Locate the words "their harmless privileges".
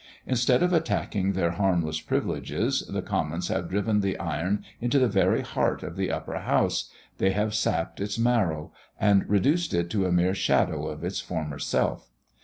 1.33-2.83